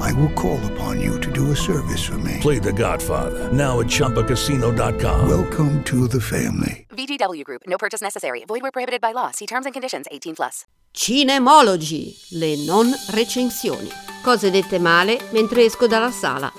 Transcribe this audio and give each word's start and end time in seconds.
I 0.00 0.12
will 0.14 0.32
call 0.32 0.58
upon 0.72 1.00
you 1.00 1.20
to 1.20 1.30
do 1.30 1.52
a 1.52 1.56
service 1.56 2.02
for 2.02 2.18
me. 2.18 2.38
Play 2.40 2.58
The 2.58 2.72
Godfather 2.72 3.52
now 3.52 3.80
at 3.80 3.86
ChumbaCasino.com. 3.86 5.28
Welcome 5.28 5.82
to 5.84 6.08
the 6.08 6.20
family. 6.20 6.86
VGW 6.90 7.44
Group. 7.44 7.62
No 7.66 7.76
purchase 7.76 8.00
necessary. 8.02 8.44
Void 8.46 8.62
where 8.62 8.72
prohibited 8.72 9.00
by 9.00 9.12
law. 9.12 9.30
See 9.30 9.46
terms 9.46 9.66
and 9.66 9.74
conditions. 9.74 10.06
18 10.10 10.34
plus. 10.34 10.64
Cinemologi, 10.92 12.16
le 12.30 12.56
non 12.66 12.90
recensioni. 13.10 13.88
Cose 14.22 14.50
dette 14.50 14.78
male 14.78 15.20
mentre 15.32 15.64
esco 15.64 15.86
dalla 15.86 16.10
sala. 16.10 16.52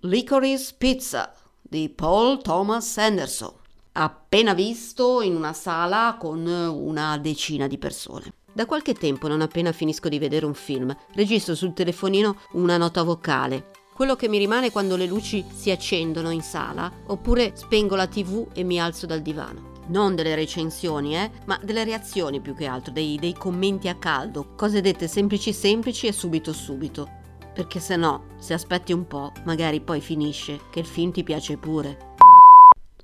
Licorice 0.00 0.74
Pizza 0.76 1.32
di 1.62 1.88
Paul 1.88 2.42
Thomas 2.42 2.98
Anderson. 2.98 3.52
Appena 3.92 4.54
visto 4.54 5.22
in 5.22 5.36
una 5.36 5.52
sala 5.52 6.16
con 6.18 6.44
una 6.46 7.16
decina 7.18 7.68
di 7.68 7.78
persone. 7.78 8.32
Da 8.54 8.66
qualche 8.66 8.94
tempo, 8.94 9.26
non 9.26 9.40
appena 9.40 9.72
finisco 9.72 10.08
di 10.08 10.20
vedere 10.20 10.46
un 10.46 10.54
film, 10.54 10.96
registro 11.14 11.56
sul 11.56 11.74
telefonino 11.74 12.36
una 12.52 12.76
nota 12.76 13.02
vocale. 13.02 13.72
Quello 13.92 14.14
che 14.14 14.28
mi 14.28 14.38
rimane 14.38 14.70
quando 14.70 14.94
le 14.94 15.06
luci 15.06 15.44
si 15.52 15.72
accendono 15.72 16.30
in 16.30 16.40
sala, 16.40 16.88
oppure 17.08 17.56
spengo 17.56 17.96
la 17.96 18.06
tv 18.06 18.46
e 18.54 18.62
mi 18.62 18.80
alzo 18.80 19.06
dal 19.06 19.22
divano. 19.22 19.72
Non 19.88 20.14
delle 20.14 20.36
recensioni, 20.36 21.16
eh, 21.16 21.32
ma 21.46 21.58
delle 21.64 21.82
reazioni 21.82 22.40
più 22.40 22.54
che 22.54 22.66
altro, 22.66 22.92
dei, 22.92 23.18
dei 23.18 23.34
commenti 23.34 23.88
a 23.88 23.96
caldo, 23.96 24.54
cose 24.54 24.80
dette 24.80 25.08
semplici 25.08 25.52
semplici 25.52 26.06
e 26.06 26.12
subito 26.12 26.52
subito. 26.52 27.10
Perché 27.52 27.80
se 27.80 27.96
no, 27.96 28.36
se 28.38 28.54
aspetti 28.54 28.92
un 28.92 29.08
po', 29.08 29.32
magari 29.46 29.80
poi 29.80 30.00
finisce 30.00 30.60
che 30.70 30.78
il 30.78 30.86
film 30.86 31.10
ti 31.10 31.24
piace 31.24 31.56
pure. 31.56 32.14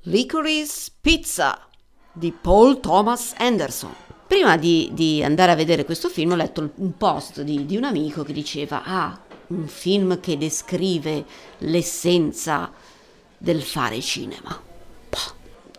Licorice 0.03 0.93
Pizza 1.01 1.67
di 2.13 2.31
Paul 2.31 2.79
Thomas 2.79 3.35
Anderson. 3.37 4.10
Prima 4.31 4.57
di, 4.57 4.91
di, 4.93 5.25
andare 5.25 5.51
a 5.51 5.57
vedere 5.57 5.85
questo 5.85 6.09
film 6.09 6.31
ho 6.31 6.37
letto 6.37 6.71
un 6.77 6.97
post 6.97 7.43
di, 7.43 7.67
di 7.67 7.77
un 7.77 7.83
amico 7.83 8.23
che 8.23 8.33
diceva 8.33 8.85
ah, 8.85 9.21
un 9.49 9.67
film 9.67 10.21
che 10.21 10.39
descrive 10.39 11.25
l'essenza 11.59 12.71
del 13.37 13.61
fare 13.61 14.01
cinema. 14.01 14.63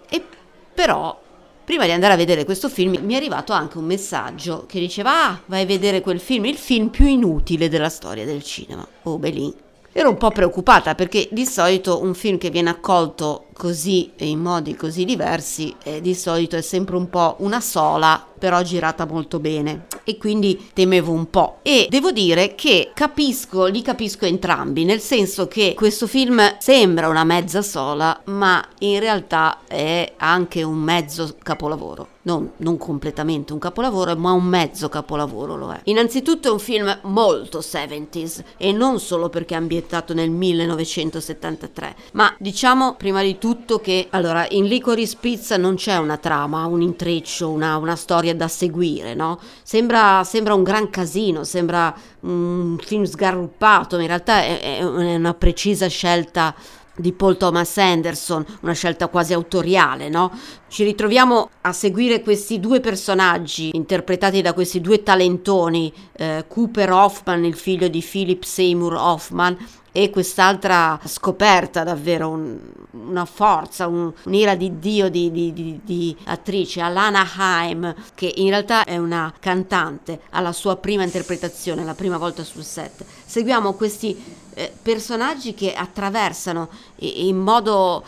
E 0.10 0.26
però, 0.74 1.18
prima 1.64 1.86
di 1.86 1.92
andare 1.92 2.12
a 2.12 2.18
vedere 2.18 2.44
questo 2.44 2.68
film, 2.68 2.98
mi 3.02 3.14
è 3.14 3.16
arrivato 3.16 3.54
anche 3.54 3.78
un 3.78 3.86
messaggio 3.86 4.66
che 4.68 4.82
diceva 4.82 5.30
ah, 5.30 5.42
vai 5.46 5.62
a 5.62 5.66
vedere 5.66 6.02
quel 6.02 6.20
film, 6.20 6.44
il 6.44 6.58
film 6.58 6.90
più 6.90 7.06
inutile 7.06 7.70
della 7.70 7.88
storia 7.88 8.26
del 8.26 8.44
cinema. 8.44 8.86
Oh, 9.04 9.18
belin. 9.18 9.54
Ero 9.94 10.08
un 10.08 10.18
po' 10.18 10.30
preoccupata 10.30 10.96
perché 10.96 11.28
di 11.32 11.46
solito 11.46 12.02
un 12.02 12.14
film 12.14 12.38
che 12.38 12.50
viene 12.50 12.70
accolto 12.70 13.48
così 13.52 14.12
e 14.16 14.30
in 14.30 14.40
modi 14.40 14.74
così 14.78 15.04
diversi 15.04 15.76
eh, 15.84 16.00
di 16.00 16.16
solito 16.16 16.56
è 16.56 16.62
sempre 16.62 16.96
un 16.96 17.10
po' 17.10 17.36
una 17.40 17.60
sola 17.60 18.26
però 18.40 18.62
girata 18.62 19.06
molto 19.06 19.40
bene 19.40 19.88
e 20.06 20.18
quindi 20.18 20.70
temevo 20.74 21.12
un 21.12 21.30
po'. 21.30 21.58
E 21.62 21.88
devo 21.90 22.12
dire 22.12 22.56
che 22.56 22.92
capisco, 22.94 23.66
li 23.66 23.82
capisco 23.82 24.26
entrambi, 24.26 24.86
nel 24.86 25.02
senso 25.02 25.48
che 25.48 25.74
questo 25.76 26.08
film 26.08 26.42
sembra 26.58 27.10
una 27.10 27.26
mezza 27.26 27.62
sola, 27.62 28.18
ma 28.26 28.66
in 28.80 29.00
realtà 29.00 29.60
è 29.68 30.14
anche 30.18 30.64
un 30.64 30.78
mezzo 30.78 31.36
capolavoro. 31.44 32.11
Non, 32.24 32.52
non, 32.58 32.78
completamente 32.78 33.52
un 33.52 33.58
capolavoro, 33.58 34.16
ma 34.16 34.32
un 34.32 34.44
mezzo 34.44 34.90
capolavoro 34.90 35.56
lo 35.56 35.72
è. 35.72 35.80
Innanzitutto 35.86 36.50
è 36.50 36.52
un 36.52 36.60
film 36.60 37.00
molto 37.04 37.60
70s 37.60 38.44
e 38.58 38.72
non 38.72 39.00
solo 39.00 39.30
perché 39.30 39.56
è 39.56 39.58
ambientato 39.58 40.14
nel 40.14 40.30
1973, 40.30 41.96
ma 42.14 42.34
diciamo 42.38 42.94
prima 42.94 43.24
di 43.24 43.40
tutto 43.40 43.80
che 43.80 44.08
allora 44.12 44.46
in 44.50 44.66
Licorice 44.66 45.18
Pizza 45.20 45.58
non 45.58 45.76
c'è 45.76 45.98
una 45.98 46.18
trama, 46.18 46.66
un 46.66 46.82
intreccio, 46.82 47.50
una, 47.50 47.78
una 47.78 47.96
storia 47.96 48.36
da 48.36 48.48
seguire, 48.48 49.16
no? 49.16 49.40
Sembra, 49.64 50.24
sembra 50.24 50.54
un 50.54 50.64
gran 50.64 50.92
casino, 50.92 51.44
sembra 51.44 51.94
un 52.22 52.78
film 52.80 53.04
sgarruppato, 53.04 53.96
ma 53.96 54.02
in 54.04 54.08
realtà 54.08 54.44
è, 54.44 54.78
è 54.78 54.84
una 54.84 55.34
precisa 55.34 55.88
scelta 55.88 56.54
di 56.96 57.14
Paul 57.14 57.38
Thomas 57.38 57.78
Anderson, 57.78 58.46
una 58.62 58.74
scelta 58.74 59.08
quasi 59.08 59.34
autoriale, 59.34 60.10
no? 60.10 60.32
Ci 60.68 60.84
ritroviamo 60.84 61.50
a 61.62 61.74
seguire 61.74 62.22
questi 62.22 62.60
due 62.60 62.80
personaggi 62.80 63.76
interpretati 63.76 64.42
da 64.42 64.54
questi 64.54 64.82
due 64.82 65.04
talentoni, 65.04 65.92
eh, 66.14 66.46
Cooper 66.48 66.92
Hoffman, 66.92 67.46
il 67.46 67.56
figlio 67.56 67.88
di 67.88 68.06
Philip 68.08 68.44
Seymour 68.44 68.94
Hoffman, 68.94 69.58
e 69.92 70.10
quest'altra 70.10 71.00
scoperta 71.06 71.84
davvero 71.84 72.30
un, 72.30 72.58
una 72.92 73.26
forza, 73.26 73.88
un, 73.88 74.12
un'ira 74.24 74.56
di 74.56 74.80
Dio 74.80 75.10
di, 75.10 75.32
di, 75.32 75.52
di, 75.54 75.80
di, 75.84 76.16
attrice, 76.26 76.82
Alana 76.82 77.28
Haim, 77.36 77.94
che 78.16 78.32
in 78.38 78.50
realtà 78.50 78.86
è 78.86 78.98
una 78.98 79.34
cantante, 79.40 80.22
alla 80.30 80.54
sua 80.54 80.78
prima 80.78 81.04
interpretazione, 81.04 81.84
la 81.84 81.94
prima 81.96 82.18
volta 82.18 82.44
sul 82.44 82.64
set. 82.64 83.04
Seguiamo 83.26 83.74
questi 83.74 84.40
eh, 84.54 84.72
personaggi 84.82 85.54
che 85.54 85.74
attraversano 85.74 86.70
in 86.98 87.38
modo 87.38 88.04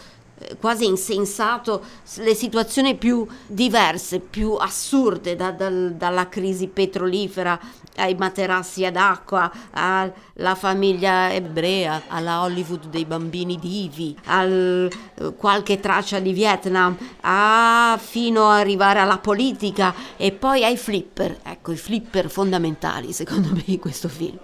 quasi 0.59 0.85
insensato 0.85 1.83
le 2.17 2.33
situazioni 2.35 2.95
più 2.95 3.25
diverse, 3.47 4.19
più 4.19 4.53
assurde, 4.53 5.35
da, 5.35 5.51
dal, 5.51 5.93
dalla 5.95 6.29
crisi 6.29 6.67
petrolifera 6.67 7.59
ai 7.97 8.15
materassi 8.15 8.85
ad 8.85 8.95
acqua, 8.95 9.51
alla 9.71 10.55
famiglia 10.55 11.31
ebrea, 11.31 12.03
alla 12.07 12.41
Hollywood 12.41 12.87
dei 12.87 13.05
bambini 13.05 13.57
divi, 13.59 14.15
a 14.25 14.43
eh, 14.43 14.89
qualche 15.37 15.79
traccia 15.79 16.19
di 16.19 16.33
Vietnam, 16.33 16.97
a, 17.21 17.99
fino 18.01 18.49
ad 18.49 18.59
arrivare 18.59 18.99
alla 18.99 19.19
politica 19.19 19.93
e 20.17 20.31
poi 20.31 20.63
ai 20.63 20.77
flipper, 20.77 21.39
ecco 21.43 21.71
i 21.71 21.77
flipper 21.77 22.29
fondamentali 22.29 23.11
secondo 23.13 23.49
me 23.53 23.63
in 23.65 23.79
questo 23.79 24.09
film 24.09 24.37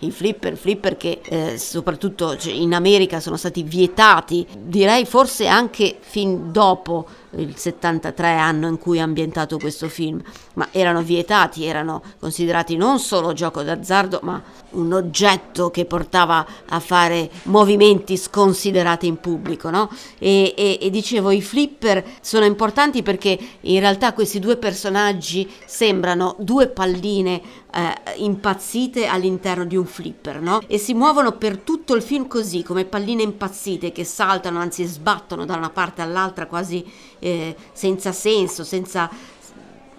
i 0.00 0.10
flipper, 0.10 0.56
flipper 0.56 0.96
che 0.96 1.20
eh, 1.22 1.58
soprattutto 1.58 2.36
cioè, 2.36 2.52
in 2.52 2.74
America 2.74 3.20
sono 3.20 3.36
stati 3.36 3.62
vietati, 3.62 4.46
direi 4.58 5.06
forse 5.06 5.46
anche 5.46 5.96
fin 6.00 6.52
dopo 6.52 7.06
il 7.36 7.56
73 7.56 8.32
anno 8.32 8.68
in 8.68 8.78
cui 8.78 8.98
è 8.98 9.00
ambientato 9.00 9.58
questo 9.58 9.88
film, 9.88 10.22
ma 10.54 10.68
erano 10.70 11.02
vietati, 11.02 11.64
erano 11.64 12.02
considerati 12.18 12.76
non 12.76 12.98
solo 12.98 13.32
gioco 13.32 13.62
d'azzardo, 13.62 14.20
ma 14.22 14.42
un 14.76 14.92
oggetto 14.92 15.70
che 15.70 15.84
portava 15.84 16.46
a 16.68 16.80
fare 16.80 17.30
movimenti 17.44 18.16
sconsiderati 18.16 19.06
in 19.06 19.18
pubblico, 19.18 19.70
no? 19.70 19.90
E, 20.18 20.54
e, 20.56 20.78
e 20.80 20.90
dicevo, 20.90 21.30
i 21.30 21.42
flipper 21.42 22.04
sono 22.20 22.44
importanti 22.44 23.02
perché 23.02 23.38
in 23.62 23.80
realtà 23.80 24.12
questi 24.12 24.38
due 24.38 24.56
personaggi 24.56 25.50
sembrano 25.64 26.36
due 26.38 26.68
palline 26.68 27.42
eh, 27.72 27.94
impazzite 28.16 29.06
all'interno 29.06 29.64
di 29.64 29.76
un 29.76 29.84
flipper, 29.84 30.40
no? 30.40 30.60
E 30.66 30.78
si 30.78 30.94
muovono 30.94 31.32
per 31.32 31.58
tutto 31.58 31.94
il 31.94 32.02
film 32.02 32.26
così, 32.26 32.62
come 32.62 32.84
palline 32.84 33.22
impazzite 33.22 33.92
che 33.92 34.04
saltano, 34.04 34.58
anzi 34.58 34.84
sbattono 34.84 35.44
da 35.44 35.56
una 35.56 35.70
parte 35.70 36.02
all'altra 36.02 36.46
quasi 36.46 36.84
eh, 37.18 37.54
senza 37.72 38.12
senso, 38.12 38.64
senza 38.64 39.10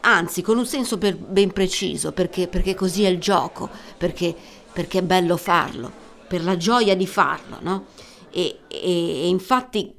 anzi 0.01 0.41
con 0.41 0.57
un 0.57 0.65
senso 0.65 0.97
ben 0.97 1.51
preciso, 1.51 2.11
perché, 2.13 2.47
perché, 2.47 2.73
così 2.75 3.03
è 3.03 3.09
il 3.09 3.19
gioco, 3.19 3.69
perché, 3.97 4.35
perché, 4.77 4.99
è 4.99 5.01
bello 5.01 5.37
farlo, 5.37 5.91
per 6.27 6.43
la 6.43 6.55
gioia 6.55 6.95
di 6.95 7.07
farlo, 7.07 7.57
no? 7.61 7.85
E, 8.29 8.59
e, 8.67 9.23
e 9.23 9.27
infatti 9.27 9.91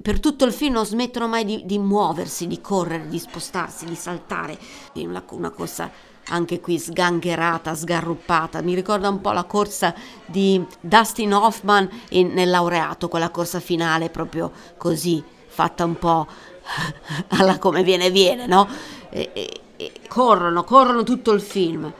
per 0.00 0.20
tutto 0.20 0.44
il 0.44 0.52
film 0.52 0.74
non 0.74 0.86
smettono 0.86 1.26
mai 1.26 1.44
di, 1.44 1.62
di, 1.64 1.76
muoversi, 1.76 2.46
di 2.46 2.60
correre, 2.60 3.08
di 3.08 3.18
spostarsi, 3.18 3.84
di 3.84 3.96
saltare, 3.96 4.56
una, 4.94 5.24
una 5.30 5.50
corsa 5.50 5.90
anche 6.28 6.60
qui 6.60 6.78
sgangherata, 6.78 7.74
sgarruppata. 7.74 8.62
Mi 8.62 8.76
ricorda 8.76 9.08
un 9.08 9.20
po' 9.20 9.32
la 9.32 9.42
corsa 9.42 9.92
di 10.24 10.64
Dustin 10.78 11.34
Hoffman 11.34 11.90
in, 12.10 12.28
nel 12.28 12.48
laureato, 12.48 13.08
quella 13.08 13.30
corsa 13.30 13.58
finale 13.58 14.08
proprio 14.08 14.52
così 14.76 15.20
fatta 15.48 15.84
un 15.84 15.98
po' 15.98 16.28
alla 17.40 17.58
come 17.58 17.82
viene 17.82 18.08
viene, 18.12 18.46
no? 18.46 18.68
E, 19.10 19.30
e, 19.32 19.60
e 19.74 19.92
corrono, 20.06 20.62
corrono 20.62 21.02
tutto 21.02 21.32
il 21.32 21.40
film. 21.40 21.92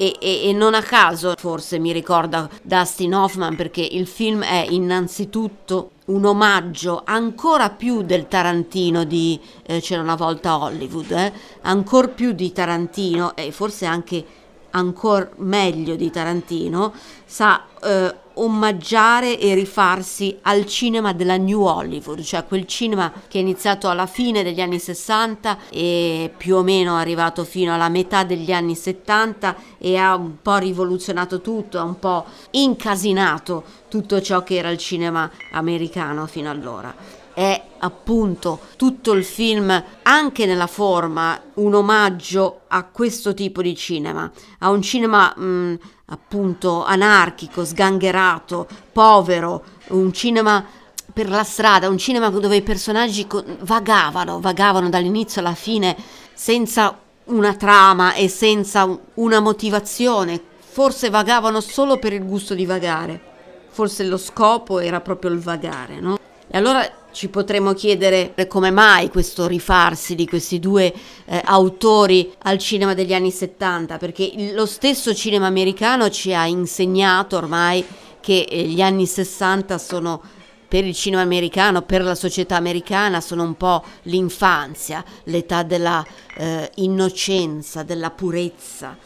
E, 0.00 0.16
e, 0.20 0.48
e, 0.48 0.52
non 0.52 0.74
a 0.74 0.82
caso 0.82 1.34
forse 1.36 1.80
mi 1.80 1.92
ricorda 1.92 2.48
Dustin 2.62 3.14
Hoffman 3.14 3.56
perché 3.56 3.80
il 3.80 4.06
film 4.06 4.44
è 4.44 4.64
innanzitutto 4.70 5.90
un 6.04 6.24
omaggio 6.24 7.02
ancora 7.04 7.70
più 7.70 8.02
del 8.02 8.28
Tarantino 8.28 9.02
di 9.02 9.40
eh, 9.66 9.80
C'era 9.80 10.00
una 10.00 10.14
volta 10.14 10.56
Hollywood, 10.56 11.10
eh? 11.10 11.32
ancora 11.62 12.06
più 12.06 12.30
di 12.30 12.52
Tarantino 12.52 13.34
e 13.34 13.50
forse 13.50 13.86
anche 13.86 14.24
ancora 14.70 15.28
meglio 15.38 15.96
di 15.96 16.10
Tarantino, 16.10 16.92
sa 17.24 17.64
eh, 17.82 18.14
omaggiare 18.42 19.38
e 19.38 19.54
rifarsi 19.54 20.36
al 20.42 20.66
cinema 20.66 21.12
della 21.12 21.36
New 21.36 21.62
Hollywood, 21.62 22.22
cioè 22.22 22.44
quel 22.44 22.66
cinema 22.66 23.12
che 23.28 23.38
è 23.38 23.40
iniziato 23.40 23.88
alla 23.88 24.06
fine 24.06 24.42
degli 24.42 24.60
anni 24.60 24.78
60 24.78 25.58
e 25.70 26.32
più 26.36 26.56
o 26.56 26.62
meno 26.62 26.96
è 26.96 27.00
arrivato 27.00 27.44
fino 27.44 27.74
alla 27.74 27.88
metà 27.88 28.24
degli 28.24 28.52
anni 28.52 28.74
70 28.74 29.56
e 29.78 29.96
ha 29.96 30.14
un 30.14 30.40
po' 30.42 30.56
rivoluzionato 30.56 31.40
tutto, 31.40 31.78
ha 31.78 31.84
un 31.84 31.98
po' 31.98 32.24
incasinato 32.50 33.64
tutto 33.88 34.20
ciò 34.20 34.42
che 34.42 34.56
era 34.56 34.70
il 34.70 34.78
cinema 34.78 35.30
americano 35.52 36.26
fino 36.26 36.50
allora. 36.50 36.94
È 37.32 37.62
appunto 37.78 38.60
tutto 38.76 39.12
il 39.12 39.24
film, 39.24 39.82
anche 40.02 40.46
nella 40.46 40.66
forma, 40.66 41.40
un 41.54 41.74
omaggio 41.74 42.60
a 42.68 42.84
questo 42.84 43.34
tipo 43.34 43.62
di 43.62 43.74
cinema, 43.74 44.30
a 44.58 44.70
un 44.70 44.82
cinema 44.82 45.32
mh, 45.36 45.44
mm, 45.44 45.74
appunto 46.06 46.84
anarchico, 46.84 47.64
sgangherato, 47.64 48.66
povero, 48.92 49.64
un 49.88 50.12
cinema 50.12 50.64
per 51.12 51.28
la 51.28 51.42
strada, 51.42 51.88
un 51.88 51.98
cinema 51.98 52.30
dove 52.30 52.56
i 52.56 52.62
personaggi 52.62 53.26
vagavano, 53.60 54.40
vagavano 54.40 54.88
dall'inizio 54.88 55.40
alla 55.40 55.54
fine 55.54 55.96
senza 56.32 56.96
una 57.24 57.54
trama 57.54 58.14
e 58.14 58.28
senza 58.28 58.88
una 59.14 59.40
motivazione, 59.40 60.40
forse 60.58 61.10
vagavano 61.10 61.60
solo 61.60 61.98
per 61.98 62.12
il 62.12 62.24
gusto 62.24 62.54
di 62.54 62.64
vagare, 62.64 63.20
forse 63.68 64.04
lo 64.04 64.16
scopo 64.16 64.78
era 64.78 65.00
proprio 65.00 65.30
il 65.30 65.40
vagare, 65.40 66.00
no? 66.00 66.18
E 66.46 66.56
allora 66.56 66.88
ci 67.12 67.28
potremmo 67.28 67.72
chiedere 67.72 68.34
come 68.48 68.70
mai 68.70 69.08
questo 69.08 69.46
rifarsi 69.46 70.14
di 70.14 70.26
questi 70.26 70.58
due 70.58 70.92
eh, 71.24 71.40
autori 71.44 72.32
al 72.42 72.58
cinema 72.58 72.94
degli 72.94 73.14
anni 73.14 73.30
70, 73.30 73.96
perché 73.96 74.52
lo 74.52 74.66
stesso 74.66 75.14
cinema 75.14 75.46
americano 75.46 76.10
ci 76.10 76.34
ha 76.34 76.46
insegnato 76.46 77.36
ormai 77.36 77.84
che 78.20 78.46
eh, 78.48 78.62
gli 78.64 78.80
anni 78.80 79.06
60 79.06 79.78
sono 79.78 80.20
per 80.68 80.84
il 80.84 80.94
cinema 80.94 81.22
americano, 81.22 81.80
per 81.82 82.02
la 82.02 82.14
società 82.14 82.56
americana, 82.56 83.22
sono 83.22 83.42
un 83.42 83.56
po' 83.56 83.82
l'infanzia, 84.02 85.02
l'età 85.24 85.62
della 85.62 86.04
eh, 86.36 86.70
innocenza, 86.76 87.82
della 87.82 88.10
purezza. 88.10 88.96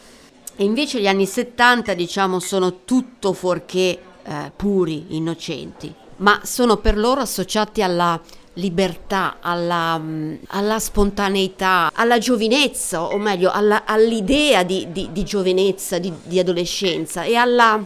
E 0.55 0.63
invece 0.65 0.99
gli 0.99 1.07
anni 1.07 1.25
70, 1.25 1.93
diciamo, 1.93 2.39
sono 2.41 2.83
tutto 2.83 3.31
fuorché 3.31 3.97
eh, 4.23 4.51
puri, 4.53 5.15
innocenti 5.15 6.01
ma 6.17 6.41
sono 6.43 6.77
per 6.77 6.97
loro 6.97 7.21
associati 7.21 7.81
alla 7.81 8.19
libertà, 8.53 9.37
alla, 9.39 9.97
mm, 9.97 10.35
alla 10.49 10.79
spontaneità, 10.79 11.91
alla 11.93 12.17
giovinezza, 12.17 13.03
o 13.03 13.17
meglio, 13.17 13.51
alla, 13.51 13.85
all'idea 13.85 14.63
di, 14.63 14.87
di, 14.91 15.09
di 15.11 15.23
giovinezza, 15.23 15.97
di, 15.97 16.13
di, 16.23 16.39
adolescenza 16.39 17.23
e 17.23 17.35
alla, 17.35 17.83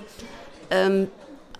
um, 0.69 1.07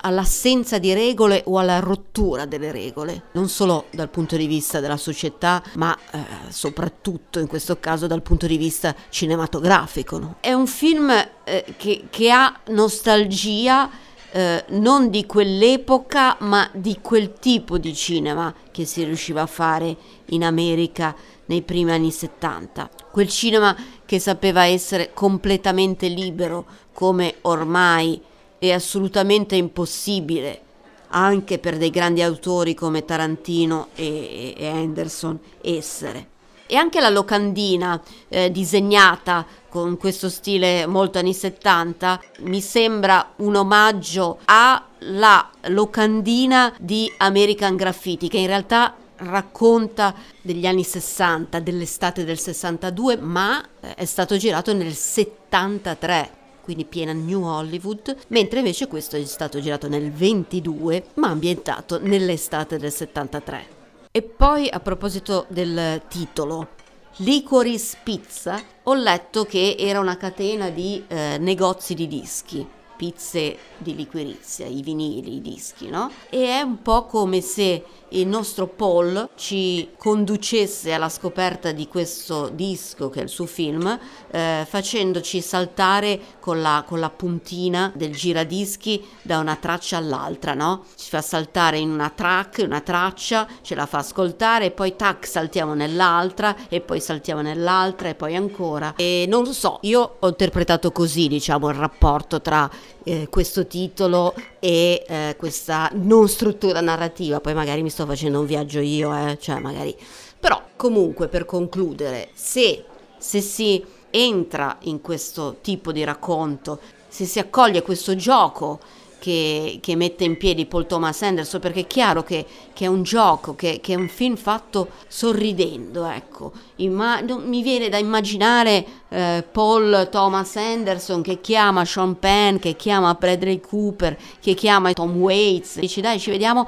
all'assenza 0.02 0.78
di 0.78 0.94
regole 0.94 1.42
o 1.46 1.58
alla 1.58 1.80
rottura 1.80 2.46
delle 2.46 2.72
regole, 2.72 3.24
non 3.34 3.48
solo 3.48 3.86
dal 3.92 4.10
punto 4.10 4.36
di 4.36 4.46
vista 4.46 4.80
della 4.80 4.98
società, 4.98 5.64
ma 5.76 5.98
eh, 6.12 6.20
soprattutto 6.50 7.40
in 7.40 7.48
questo 7.48 7.80
caso 7.80 8.08
dal 8.08 8.22
punto 8.22 8.46
di 8.46 8.58
vista 8.58 8.94
cinematografico. 9.10 10.20
No? 10.20 10.36
È 10.42 10.52
un 10.52 10.68
film 10.68 11.10
eh, 11.44 11.64
che, 11.78 12.08
che 12.10 12.30
ha 12.30 12.60
nostalgia 12.68 13.90
eh, 14.38 14.66
non 14.68 15.10
di 15.10 15.26
quell'epoca, 15.26 16.38
ma 16.42 16.70
di 16.72 17.00
quel 17.02 17.34
tipo 17.40 17.80
di 17.80 17.96
cinema 17.96 18.54
che 18.70 18.86
si 18.86 19.04
riusciva 19.04 19.42
a 19.42 19.48
fare 19.48 19.98
in 20.26 20.44
America 20.44 21.16
nei 21.46 21.64
primi 21.64 21.92
anni 21.92 22.12
70. 22.12 22.88
Quel 23.10 23.30
cinema 23.30 23.76
che 24.06 24.20
sapeva 24.20 24.66
essere 24.66 25.10
completamente 25.12 26.08
libero, 26.08 26.66
come 26.94 27.38
ormai 27.42 28.22
è 28.60 28.72
assolutamente 28.72 29.56
impossibile 29.56 30.62
anche 31.10 31.58
per 31.58 31.78
dei 31.78 31.90
grandi 31.90 32.22
autori 32.22 32.76
come 32.76 33.06
Tarantino 33.06 33.88
e, 33.96 34.54
e 34.56 34.68
Anderson 34.68 35.40
essere. 35.62 36.28
E 36.68 36.76
anche 36.76 37.00
la 37.00 37.10
locandina 37.10 38.00
eh, 38.28 38.52
disegnata 38.52 39.48
con 39.82 39.98
questo 39.98 40.28
stile 40.28 40.88
molto 40.88 41.20
anni 41.20 41.36
70 41.36 42.20
mi 42.40 42.62
sembra 42.62 43.34
un 43.38 43.56
omaggio 43.56 44.40
alla 44.46 45.50
locandina 45.68 46.74
di 46.80 47.12
American 47.18 47.76
Graffiti 47.76 48.28
che 48.28 48.40
in 48.40 48.48
realtà 48.48 48.96
racconta 49.18 50.16
degli 50.42 50.66
anni 50.66 50.84
60, 50.84 51.60
dell'estate 51.60 52.24
del 52.24 52.40
62, 52.40 53.18
ma 53.18 53.64
eh, 53.80 53.94
è 53.96 54.06
stato 54.06 54.36
girato 54.38 54.74
nel 54.74 54.94
73 54.94 56.32
quindi 56.64 56.84
piena 56.84 57.14
New 57.14 57.44
Hollywood, 57.44 58.14
mentre 58.28 58.60
invece 58.60 58.88
questo 58.88 59.16
è 59.16 59.24
stato 59.24 59.62
girato 59.62 59.88
nel 59.88 60.12
22, 60.12 61.06
ma 61.14 61.30
ambientato 61.30 61.98
nell'estate 62.02 62.78
del 62.78 62.92
73. 62.92 63.68
E 64.12 64.22
poi 64.22 64.68
a 64.70 64.82
proposito 64.82 65.46
del 65.48 66.02
titolo, 66.10 66.76
Licoris 67.20 67.98
Pizza, 68.04 68.62
ho 68.84 68.94
letto 68.94 69.44
che 69.44 69.76
era 69.80 70.00
una 70.00 70.18
catena 70.18 70.70
di 70.70 71.04
eh, 71.08 71.40
negozi 71.40 71.96
di 71.96 72.08
dischi 72.08 72.76
pizze 72.98 73.58
di 73.78 73.96
liquirizia, 73.96 74.66
i 74.66 74.82
vinili, 74.82 75.36
i 75.36 75.42
dischi, 75.42 75.88
no? 75.88 76.12
E 76.30 76.48
è 76.48 76.62
un 76.62 76.82
po' 76.82 77.06
come 77.06 77.42
se 77.42 77.84
il 78.10 78.28
nostro 78.28 78.68
Paul 78.68 79.30
ci 79.36 79.90
conducesse 79.98 80.94
alla 80.94 81.10
scoperta 81.10 81.72
di 81.72 81.88
questo 81.88 82.50
disco 82.50 83.10
che 83.10 83.20
è 83.20 83.24
il 83.24 83.30
suo 83.30 83.46
film, 83.46 84.00
eh, 84.32 84.66
facendoci 84.68 85.42
saltare 85.42 86.20
con 86.40 86.62
la, 86.62 86.84
con 86.88 87.00
la, 87.00 87.10
puntina 87.10 87.92
del 87.96 88.16
giradischi 88.16 89.06
da 89.22 89.40
una 89.40 89.56
traccia 89.56 89.98
all'altra, 89.98 90.54
no? 90.54 90.86
Ci 90.96 91.10
fa 91.10 91.22
saltare 91.22 91.80
in 91.80 91.90
una 91.90 92.10
track, 92.10 92.64
una 92.64 92.82
traccia, 92.82 93.48
ce 93.62 93.76
la 93.76 93.86
fa 93.86 94.00
ascoltare 94.00 94.66
e 94.66 94.72
poi 94.72 94.96
tac 94.96 95.26
saltiamo 95.26 95.74
nell'altra 95.74 96.56
e 96.70 96.82
poi 96.82 97.00
saltiamo 97.00 97.42
nell'altra 97.42 98.10
e 98.10 98.16
poi 98.16 98.36
ancora. 98.36 98.94
E 98.96 99.26
non 99.28 99.44
lo 99.44 99.54
so, 99.54 99.80
io 99.82 100.18
ho 100.20 100.28
interpretato 100.28 100.92
così, 100.92 101.28
diciamo, 101.28 101.70
il 101.70 101.76
rapporto 101.76 102.42
tra 102.42 102.70
eh, 103.04 103.28
questo 103.30 103.66
titolo 103.68 104.34
e 104.60 105.06
eh, 105.08 105.27
questa 105.38 105.90
non 105.94 106.28
struttura 106.28 106.82
narrativa. 106.82 107.40
Poi 107.40 107.54
magari 107.54 107.82
mi 107.82 107.90
sto 107.90 108.06
facendo 108.06 108.42
un 108.42 108.46
viaggio 108.46 108.80
io, 108.80 109.16
eh, 109.16 109.38
cioè 109.40 109.60
magari... 109.60 109.96
Però 110.40 110.62
comunque 110.76 111.30
per 111.30 111.46
concludere, 111.46 112.30
se, 112.34 112.84
se 113.18 113.42
si 113.42 113.84
entra 114.12 114.78
in 114.82 115.02
questo 115.02 115.58
tipo 115.62 115.92
di 115.92 116.04
racconto, 116.04 116.80
se 117.08 117.26
si 117.26 117.40
accoglie 117.40 117.82
questo 117.82 118.16
gioco 118.16 118.80
che, 119.20 119.80
che, 119.82 119.96
mette 119.96 120.24
in 120.24 120.38
piedi 120.38 120.66
Paul 120.66 120.86
Thomas 120.86 121.22
Anderson 121.22 121.60
perché 121.60 121.82
è 121.82 121.88
chiaro 121.88 122.24
che, 122.24 122.46
che 122.74 122.86
è 122.86 122.88
un 122.88 123.04
gioco, 123.04 123.56
che, 123.56 123.80
che, 123.82 123.94
è 123.94 123.96
un 123.96 124.08
film 124.08 124.36
fatto 124.36 124.90
sorridendo, 125.08 126.06
ecco. 126.06 126.52
Imma- 126.78 127.22
mi 127.22 127.62
viene 127.62 127.90
da 127.90 127.98
immaginare 127.98 128.86
eh, 129.10 129.44
Paul 129.52 130.08
Thomas 130.12 130.56
Anderson 130.56 131.22
che 131.22 131.42
chiama 131.42 131.86
Sean 131.86 132.20
Penn, 132.20 132.58
che 132.58 132.76
chiama 132.76 133.14
Bradley 133.14 133.60
Cooper, 133.60 134.18
che 134.40 134.54
chiama 134.54 134.94
Tom 134.94 135.16
Waits, 135.18 135.80
dice 135.80 136.02
dai 136.02 136.20
ci 136.20 136.30
vediamo 136.30 136.68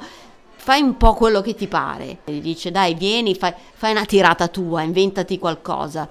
fai 0.56 0.82
un 0.82 0.96
po' 0.98 1.14
quello 1.14 1.40
che 1.40 1.54
ti 1.54 1.66
pare. 1.66 2.18
Gli 2.24 2.40
dice 2.40 2.70
dai 2.70 2.94
vieni, 2.94 3.34
fai, 3.34 3.54
fai 3.72 3.92
una 3.92 4.04
tirata 4.04 4.48
tua, 4.48 4.82
inventati 4.82 5.38
qualcosa 5.38 6.08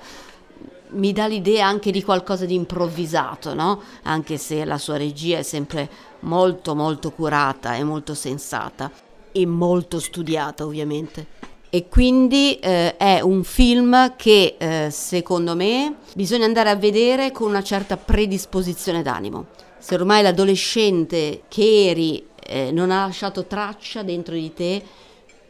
mi 0.92 1.12
dà 1.12 1.28
l'idea 1.28 1.68
anche 1.68 1.92
di 1.92 2.04
qualcosa 2.04 2.46
di 2.46 2.56
improvvisato, 2.56 3.54
no? 3.54 3.82
Anche 4.04 4.38
se 4.38 4.66
la 4.66 4.78
sua 4.78 4.98
regia 4.98 5.38
è 5.38 5.44
sempre 5.44 5.90
molto 6.22 6.76
molto 6.76 7.12
curata 7.12 7.76
e 7.76 7.84
molto 7.84 8.14
sensata 8.14 8.92
e 9.32 9.46
molto 9.46 10.00
studiata 10.00 10.66
ovviamente. 10.66 11.38
E 11.70 11.88
quindi 11.88 12.56
eh, 12.56 12.98
è 12.98 13.22
un 13.22 13.44
film 13.44 14.16
che 14.16 14.56
eh, 14.58 14.90
secondo 14.90 15.56
me 15.56 15.98
bisogna 16.16 16.46
andare 16.46 16.70
a 16.72 16.76
vedere 16.76 17.32
con 17.32 17.48
una 17.48 17.62
certa 17.62 17.96
predisposizione 17.96 19.04
d'animo. 19.04 19.48
Se 19.78 19.94
ormai 19.94 20.24
l'adolescente 20.24 21.44
che 21.48 21.90
eri 21.90 22.26
eh, 22.44 22.72
non 22.72 22.90
ha 22.90 23.06
lasciato 23.06 23.46
traccia 23.46 24.02
dentro 24.02 24.34
di 24.34 24.52
te, 24.52 24.84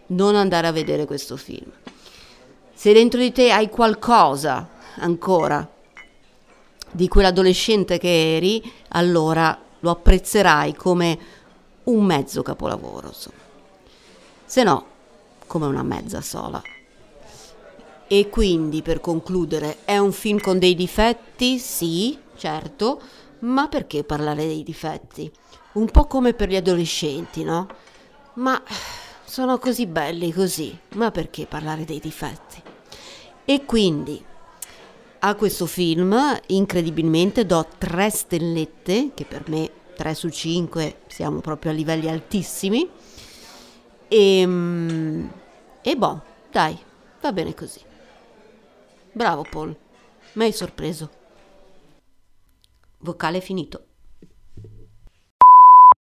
non 0.08 0.36
andare 0.36 0.67
a 0.67 0.72
vedere 0.72 1.05
questo 1.05 1.38
film. 1.38 1.72
Se 2.74 2.91
dentro 2.91 3.19
di 3.19 3.31
te 3.31 3.51
hai 3.51 3.69
qualcosa 3.69 4.67
ancora 5.00 5.68
di 6.91 7.08
quell'adolescente 7.08 7.98
che 7.98 8.36
eri, 8.36 8.72
allora 8.89 9.58
lo 9.79 9.89
apprezzerai 9.89 10.75
come 10.75 11.20
un 11.86 12.03
mezzo 12.03 12.41
capolavoro. 12.41 13.08
Insomma. 13.08 13.38
Se 14.46 14.63
no, 14.63 14.86
come 15.48 15.65
una 15.65 15.84
mezza 15.84 16.22
sola. 16.22 16.62
E 18.08 18.29
quindi, 18.29 18.82
per 18.82 19.01
concludere, 19.01 19.79
è 19.86 19.98
un 19.98 20.12
film 20.12 20.39
con 20.39 20.58
dei 20.58 20.74
difetti? 20.74 21.60
Sì, 21.60 22.18
certo, 22.36 23.00
ma 23.39 23.68
perché 23.68 24.03
parlare 24.03 24.48
dei 24.48 24.63
difetti? 24.63 25.32
Un 25.74 25.86
po' 25.91 26.06
come 26.08 26.34
per 26.34 26.50
gli 26.50 26.56
adolescenti, 26.56 27.44
no? 27.44 27.68
Ma 28.34 28.62
sono 29.24 29.60
così 29.60 29.86
belli 29.86 30.34
così, 30.34 30.75
ma 30.96 31.12
perché 31.12 31.46
parlare 31.46 31.86
dei 31.86 32.00
difetti? 32.00 32.62
E 33.46 33.65
quindi 33.65 34.24
a 35.19 35.35
questo 35.35 35.65
film 35.65 36.15
incredibilmente 36.47 37.45
do 37.45 37.67
tre 37.77 38.09
stellette, 38.09 39.11
che 39.13 39.25
per 39.25 39.49
me 39.49 39.69
3 39.95 40.13
su 40.13 40.29
5 40.29 41.01
siamo 41.07 41.41
proprio 41.41 41.71
a 41.71 41.75
livelli 41.75 42.07
altissimi. 42.07 42.89
E, 44.07 44.39
ehm, 44.39 45.31
e 45.81 45.95
boh, 45.97 46.21
dai, 46.49 46.77
va 47.21 47.33
bene 47.33 47.53
così. 47.53 47.81
Bravo 49.11 49.45
Paul, 49.49 49.75
mi 50.33 50.43
hai 50.45 50.53
sorpreso. 50.53 51.09
Vocale 52.99 53.41
finito. 53.41 53.88